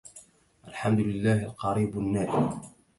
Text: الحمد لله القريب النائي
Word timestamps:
الحمد 0.67 0.99
لله 0.99 1.43
القريب 1.43 1.97
النائي 1.97 2.49